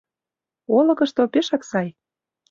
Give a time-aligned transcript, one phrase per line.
[0.77, 1.87] Олыкышто пешак сай